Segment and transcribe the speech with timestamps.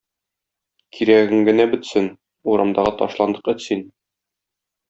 [0.99, 2.09] Кирәгең генә бетсен–
[2.55, 3.89] урамдагы ташландык эт син!